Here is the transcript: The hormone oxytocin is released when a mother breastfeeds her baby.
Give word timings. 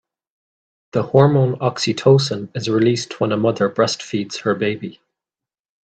The 0.93 1.03
hormone 1.03 1.57
oxytocin 1.59 2.49
is 2.55 2.67
released 2.71 3.19
when 3.21 3.31
a 3.31 3.37
mother 3.37 3.69
breastfeeds 3.69 4.39
her 4.41 4.55
baby. 4.55 4.99